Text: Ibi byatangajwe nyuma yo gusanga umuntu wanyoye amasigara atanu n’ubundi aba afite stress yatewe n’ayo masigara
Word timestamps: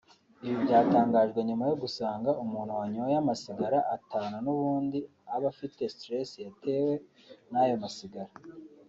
Ibi 0.45 0.55
byatangajwe 0.65 1.39
nyuma 1.47 1.63
yo 1.69 1.75
gusanga 1.83 2.29
umuntu 2.43 2.71
wanyoye 2.79 3.13
amasigara 3.23 3.79
atanu 3.95 4.35
n’ubundi 4.45 4.99
aba 5.35 5.47
afite 5.53 5.81
stress 5.95 6.29
yatewe 6.45 6.93
n’ayo 7.51 7.75
masigara 7.83 8.31